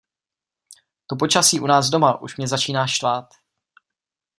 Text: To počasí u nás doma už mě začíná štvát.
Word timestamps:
To 1.07 1.15
počasí 1.15 1.59
u 1.59 1.67
nás 1.67 1.89
doma 1.89 2.21
už 2.21 2.37
mě 2.37 2.47
začíná 2.47 2.87
štvát. 2.87 3.33